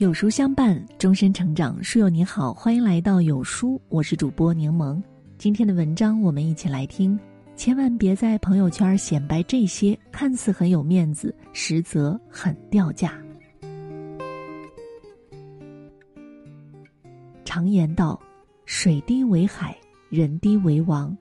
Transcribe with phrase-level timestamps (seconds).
[0.00, 1.84] 有书相伴，终身成长。
[1.84, 4.98] 书友你好，欢迎来到有书，我是主播柠檬。
[5.36, 7.20] 今天的文章，我们一起来听。
[7.54, 13.12] 千万别在朋友圈显摆这些看似很有面子，实则很掉价。
[17.44, 18.18] 常言道
[18.64, 19.76] ：“水低为海，
[20.08, 21.14] 人低为王。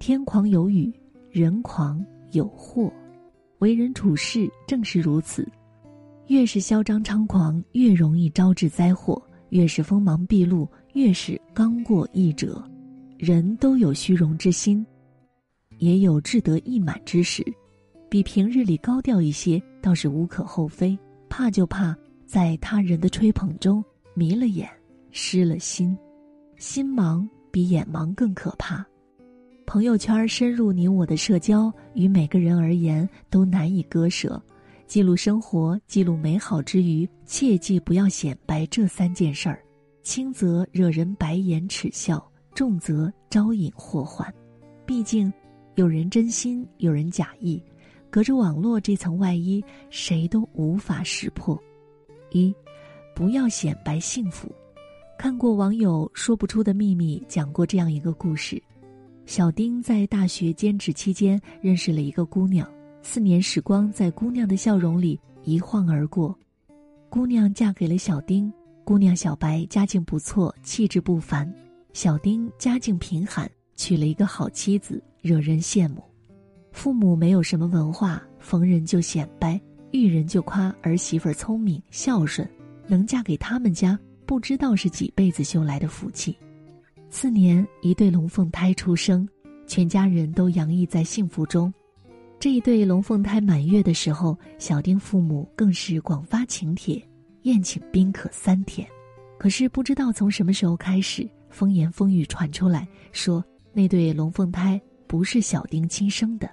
[0.00, 0.92] 天狂有雨，
[1.30, 2.92] 人狂有祸。”
[3.60, 5.48] 为人处事正是如此。
[6.26, 9.20] 越是嚣张猖狂，越容易招致灾祸；
[9.50, 12.62] 越是锋芒毕露，越是刚过易折。
[13.18, 14.84] 人都有虚荣之心。
[15.78, 17.44] 也有志得意满之时，
[18.08, 20.98] 比平日里高调一些倒是无可厚非。
[21.28, 21.96] 怕就怕
[22.26, 23.84] 在他人的吹捧中
[24.14, 24.68] 迷了眼，
[25.10, 25.96] 失了心。
[26.56, 28.86] 心盲比眼盲更可怕。
[29.66, 34.40] 朋友圈深入你我的社交，与每个人而言都难以割舍。
[34.86, 39.62] 记录生活，记录美好之余，切记不要显摆这三件事儿。
[40.02, 44.32] 轻则惹人白眼耻笑，重则招引祸患。
[44.86, 45.32] 毕竟。
[45.76, 47.60] 有人真心，有人假意，
[48.08, 51.60] 隔着网络这层外衣，谁都无法识破。
[52.30, 52.54] 一，
[53.12, 54.48] 不要显摆幸福。
[55.18, 58.62] 看过网友说不出的秘密，讲过这样一个故事：
[59.26, 62.72] 小丁在大学兼职期间认识了一个姑娘，
[63.06, 66.36] 四年时光在姑娘的笑容里一晃而过。
[67.10, 68.50] 姑娘嫁给了小丁，
[68.82, 71.46] 姑娘小白家境不错，气质不凡；
[71.92, 75.00] 小丁家境贫寒，娶了一个好妻子。
[75.20, 76.02] 惹人羡慕，
[76.72, 79.60] 父母没有什么文化，逢人就显摆，
[79.92, 82.48] 遇人就夸儿媳妇聪明孝顺，
[82.86, 86.36] 能嫁给他们家，不知道是几辈子修来的福气。
[87.10, 89.28] 次年，一对龙凤胎出生，
[89.66, 91.72] 全家人都洋溢在幸福中。
[92.44, 97.02] 这一对龙凤胎满月的时候，小丁父母更是广发请帖，
[97.44, 98.86] 宴请宾客三天。
[99.38, 104.78] 可是不知道从什么时候开始，风言风语传出来说，那对龙凤胎。
[105.06, 106.46] 不是小丁亲生的，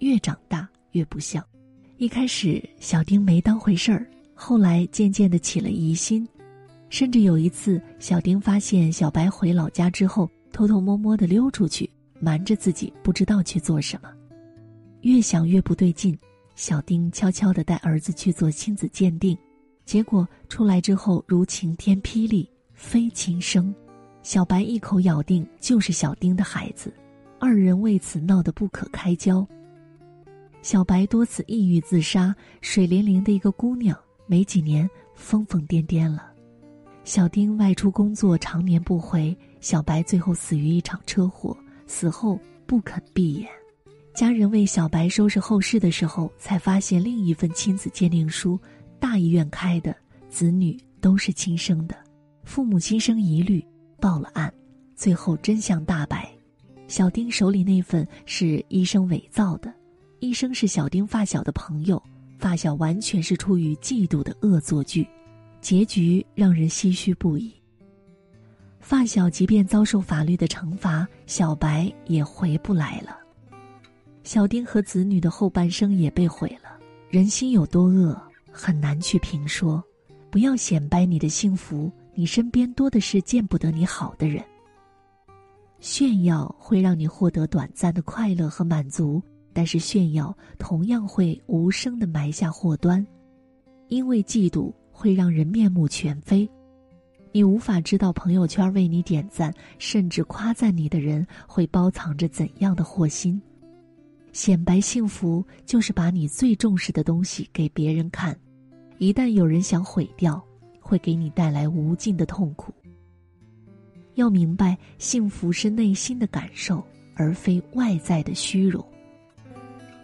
[0.00, 1.42] 越长大越不像。
[1.96, 6.28] 一开始小丁没当回事儿，后来渐渐的起了疑心，
[6.90, 11.88] 甚至有一次，小丁发现小白回老家之后，偷偷摸摸的溜出去，
[12.20, 14.10] 瞒着自己不知道去做什么。
[15.02, 16.18] 越想越不对劲，
[16.54, 19.36] 小丁悄悄的带儿子去做亲子鉴定，
[19.84, 23.74] 结果出来之后如晴天霹雳，非亲生。
[24.22, 26.92] 小白一口咬定就是小丁的孩子。
[27.38, 29.46] 二人为此闹得不可开交。
[30.60, 36.30] 小白多次抑郁自杀，水灵灵的一个姑娘，没几年疯疯癫癫了。
[37.02, 41.56] 小丁外出工作，常年不回，小白最后死于一场车祸，
[41.86, 43.48] 死后不肯闭眼。
[44.20, 48.60] 家人为小白收拾后事的时候，才发现另一份亲子鉴定书，
[48.98, 49.96] 大医院开的，
[50.28, 51.96] 子女都是亲生的。
[52.44, 53.64] 父母心生疑虑，
[53.98, 54.52] 报了案，
[54.94, 56.30] 最后真相大白。
[56.86, 59.72] 小丁手里那份是医生伪造的，
[60.18, 62.02] 医生是小丁发小的朋友，
[62.38, 65.08] 发小完全是出于嫉妒的恶作剧，
[65.62, 67.50] 结局让人唏嘘不已。
[68.80, 73.16] 发小即便遭受法律的惩罚，小白也回不来了。
[74.22, 76.78] 小丁和子女的后半生也被毁了。
[77.08, 78.16] 人心有多恶，
[78.50, 79.82] 很难去评说。
[80.30, 84.44] 不要显摆你的幸福，你身边多的是见不得你好的人。
[85.80, 89.20] 炫耀会让你获得短暂的快乐和满足，
[89.52, 93.04] 但是炫耀同样会无声的埋下祸端，
[93.88, 96.48] 因为嫉妒会让人面目全非。
[97.32, 103.40] 你无法知道朋友圈为你点赞甚至夸赞你的人会包藏着怎样的祸心。
[104.32, 108.38] 显摆幸福就是把你最重视的东西给别人看，
[108.98, 110.42] 一旦有人想毁掉，
[110.80, 112.72] 会给你带来无尽的痛苦。
[114.14, 118.84] 要明白，幸福是内心的感受，而非外在的虚荣。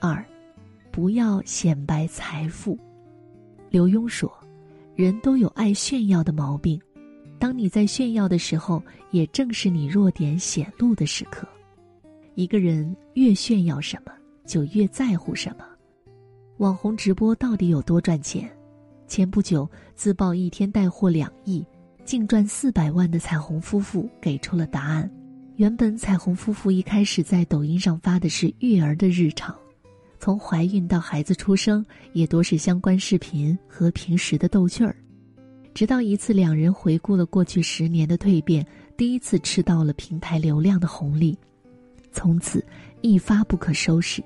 [0.00, 0.24] 二，
[0.90, 2.78] 不要显摆财富。
[3.70, 4.32] 刘墉说
[4.94, 6.80] ：“人都有爱炫耀的毛病，
[7.38, 11.48] 当你在炫耀的时候，也正是你弱点显露的时刻。
[12.34, 14.12] 一个人越炫耀什么，
[14.46, 15.64] 就越在乎什么。
[16.58, 18.50] 网红直播到底有多赚钱？
[19.06, 21.64] 前不久自曝一天带货两亿。”
[22.04, 25.10] 净赚四百万的彩虹夫妇给出了答案。
[25.56, 29.56] 原本彩虹夫妇一开始在抖音上发的是育儿的日常，
[30.18, 31.82] 从怀孕到孩子出生，
[32.12, 34.94] 也多是相关视频和平时的逗趣儿。
[35.72, 38.66] 直到一次，两人回顾了过去十年的蜕变，
[38.98, 41.38] 第一次吃到了平台流量的红利，
[42.14, 42.64] 从此
[43.02, 44.22] 一发不可收拾。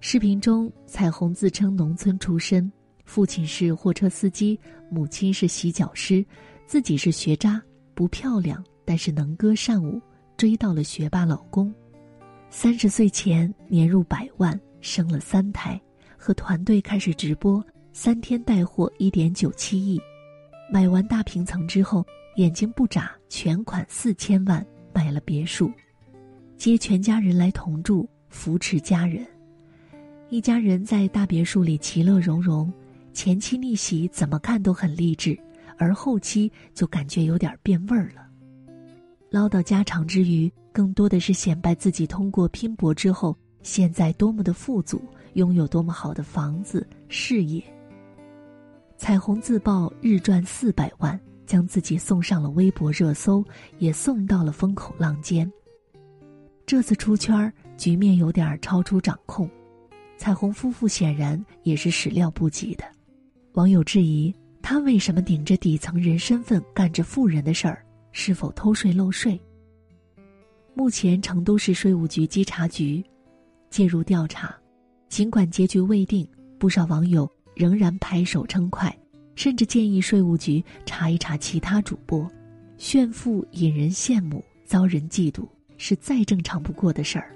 [0.00, 2.70] 视频中，彩虹自称农村出身。
[3.04, 6.24] 父亲是货车司机，母亲是洗脚师，
[6.66, 7.60] 自己是学渣，
[7.94, 10.00] 不漂亮，但是能歌善舞，
[10.36, 11.74] 追到了学霸老公。
[12.50, 15.80] 三十岁前年入百万，生了三胎，
[16.16, 20.00] 和团队开始直播，三天带货一点九七亿，
[20.70, 22.06] 买完大平层之后，
[22.36, 24.64] 眼睛不眨，全款四千万
[24.94, 25.72] 买了别墅，
[26.60, 29.26] 接全家人来同住，扶持家人，
[30.28, 32.70] 一家人在大别墅里其乐融融。
[33.14, 35.34] 前期逆袭怎么看都很励志，
[35.78, 38.28] 而后期就感觉有点变味儿了。
[39.30, 45.02] 唠叨家常之余，更多的是显摆自己通过拼搏之后，现在多么的富足，
[45.32, 47.64] 拥有多么好的房子、事业。
[48.98, 53.42] 彩虹自曝日赚四百万，将自己送上了微博热搜，
[53.78, 55.50] 也送到了风口浪尖。
[56.70, 59.50] 这次出圈，局面有点超出掌控，
[60.16, 62.84] 彩虹夫妇显然也是始料不及的。
[63.54, 64.32] 网友质疑
[64.62, 69.36] 他为什么顶着底层人身份干着富人的事儿，是否偷税漏税？
[70.72, 73.04] 目前成都市税务局稽查局
[73.68, 74.56] 介入调查，
[75.08, 76.24] 尽管结局未定，
[76.56, 78.96] 不少网友仍然拍手称快，
[79.34, 82.30] 甚至建议税务局查一查其他主播，
[82.78, 85.48] 炫富引人羡慕，遭人嫉妒
[85.82, 87.34] 是再正常不过的事儿，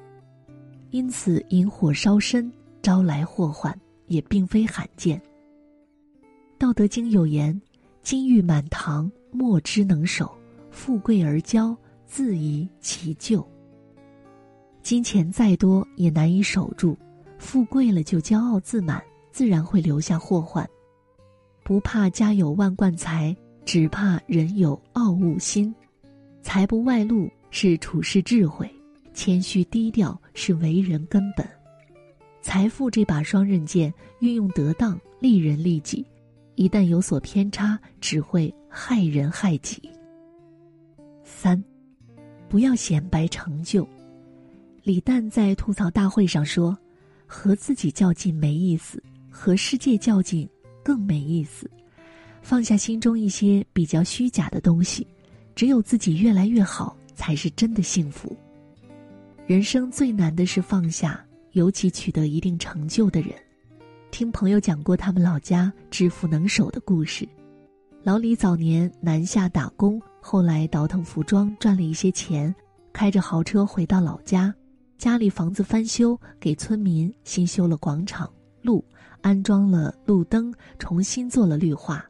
[0.91, 2.53] 因此引火烧身，
[2.83, 3.75] 招来祸患
[4.07, 5.19] 也并非罕见。
[6.59, 7.59] 道德经有言
[8.05, 10.27] ：“金玉满堂，莫之能守；
[10.71, 11.75] 富贵而骄，
[12.05, 13.43] 自遗其咎。”
[14.83, 16.95] 金钱再多也难以守住，
[17.39, 19.03] 富贵了就骄傲自满，
[19.33, 20.69] 自然会留下祸患。
[21.63, 25.75] 不怕家有万贯财，只怕人有傲物心。
[26.43, 27.27] 财不外露
[27.57, 28.69] 是处世智慧，
[29.15, 31.49] 谦虚低调是为人根本。
[32.43, 36.05] 财富这把双刃剑，运用得当，利人利己。
[36.57, 39.89] 一旦有所偏差，只会害人害己。
[41.23, 41.63] 三，
[42.49, 43.89] 不要显摆成就。
[44.83, 46.77] 李诞在吐槽大会上说
[47.25, 49.01] ：“和自己较劲没意思，
[49.31, 50.47] 和世界较劲
[50.83, 51.71] 更没意思。
[52.43, 55.07] 放下心中一些比较虚假的东西，
[55.55, 58.37] 只有自己越来越好，才是真的幸福。
[59.47, 63.31] 人生最难的是放下，尤其取得一定成就的人。”
[64.13, 67.27] 听朋友讲过他们老家致富能手的故事，
[68.03, 72.55] 老李早年南下打工，后来倒腾服装赚了一些钱，
[72.93, 74.55] 开着豪车回到老家，
[74.99, 78.31] 家里房子翻修，给村民新修了广场、
[78.61, 78.85] 路，
[79.23, 82.05] 安装了路灯，重新做了绿化。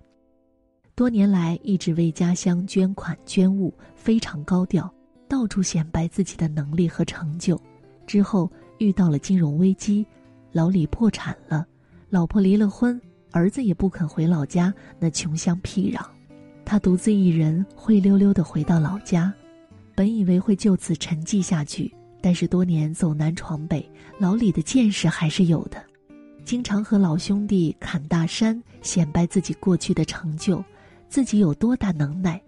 [0.96, 4.92] 多年来一直为家乡捐款捐物，非常高调，
[5.34, 7.60] 到处显摆自己的能力和成就。
[8.06, 8.48] 之后
[8.78, 10.06] 遇到了金融危机，
[10.52, 11.66] 老李破产了。
[12.08, 13.00] 老婆离了婚，
[13.32, 16.06] 儿子也不肯回老家，那穷乡僻壤，
[16.64, 19.34] 他独自一人灰溜溜的回到老家，
[19.96, 21.92] 本以为会就此沉寂下去，
[22.22, 23.84] 但是多年走南闯北，
[24.20, 25.82] 老李的见识还是有的，
[26.44, 30.62] 经常和老兄弟侃大山，显摆自己过去的成就，
[31.08, 32.40] 自己有多大能耐，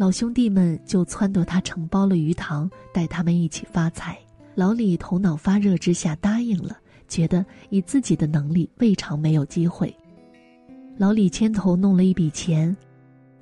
[0.00, 4.18] 老兄弟们就撺掇他承包了鱼塘，带他们一起发财，
[4.54, 6.78] 老李头脑发热之下答应了。
[7.06, 9.94] 觉得以自己的能力未尝没有机会。
[10.96, 12.74] 老李牵头弄了一笔钱，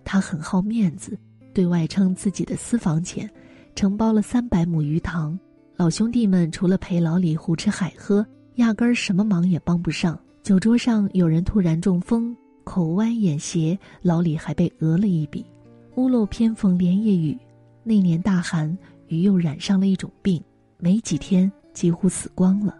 [0.04, 1.16] 他很好面子，
[1.54, 3.30] 对外称自己的私房钱，
[3.76, 5.38] 承包了三百亩鱼塘。
[5.76, 10.18] 老兄弟们除了陪老李胡吃海喝，压根儿什么忙也帮不上。
[10.42, 15.46] 酒桌上有人突然中风，口歪眼斜，老李还被讹了一笔。
[15.98, 17.36] 屋漏偏逢连夜雨，
[17.82, 18.78] 那年大寒，
[19.08, 20.40] 鱼又染上了一种病，
[20.76, 22.78] 没几天几乎死光了。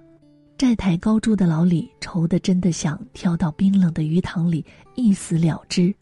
[0.56, 5.92] 债台高筑的老李愁得真的想跳到冰冷的鱼塘里一死了之。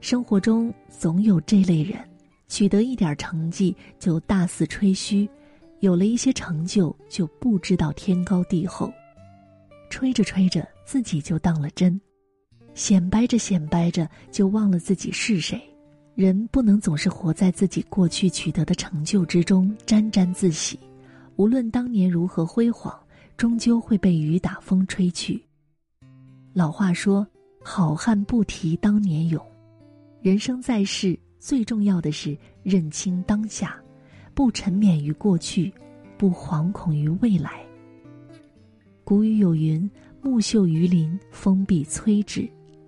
[0.00, 1.98] 生活中总有这类人，
[2.46, 5.28] 取得一点成绩就大肆吹嘘，
[5.80, 8.88] 有了一些成就就不知道天高地厚，
[9.90, 12.00] 吹着吹着自己就当了真，
[12.72, 15.60] 显摆着显摆着就忘了自己是谁。
[16.14, 20.78] 人不能总是活在自己过去取得的成就之中沾沾自喜，
[21.36, 22.94] 无论当年如何辉煌。
[23.36, 25.42] 终究会被雨打风吹去。
[26.52, 27.26] 老话说
[27.64, 29.42] ：“好汉不提当年勇。”
[30.20, 33.80] 人生在世，最重要的是认清当下，
[34.34, 35.72] 不沉湎于过去，
[36.18, 37.64] 不惶恐于未来。
[39.04, 39.90] 古语有云
[40.20, 42.42] ：“木秀于林，风必摧之；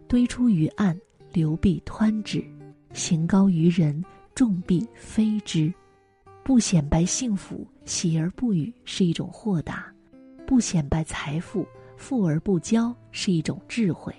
[0.06, 0.94] 堆出于岸，
[1.32, 2.42] 流必湍之；
[2.92, 5.72] 行高于人，众必非之。”
[6.44, 9.86] 不显摆幸福，喜而不语，是一种豁达。
[10.44, 11.64] 不显摆财富，
[11.96, 14.12] 富而不骄是一种智慧；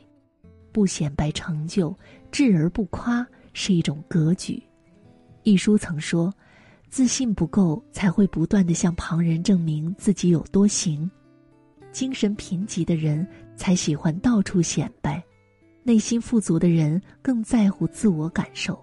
[0.71, 1.93] 不显摆成就，
[2.31, 4.63] 智而不夸，是一种格局。
[5.43, 6.33] 一书曾说
[6.89, 11.11] ：“自信不够，才会不断的向旁人证明自己有多行。
[11.91, 13.27] 精神贫瘠的人
[13.57, 15.21] 才喜欢到处显摆，
[15.83, 18.79] 内心富足的人更在乎自我感受。”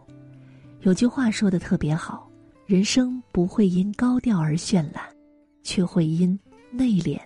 [0.83, 2.31] 有句话说的特别好
[2.65, 5.03] ：“人生不会因高调而绚烂，
[5.63, 6.39] 却会因
[6.71, 7.19] 内敛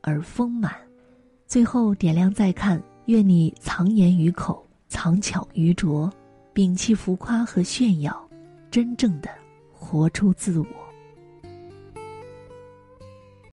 [0.00, 0.74] 而丰满。”
[1.46, 6.10] 最后点亮再看，愿你藏言于口，藏巧于拙，
[6.54, 8.28] 摒弃浮夸和炫耀。
[8.70, 9.28] 真正的
[9.70, 10.66] 活出自我。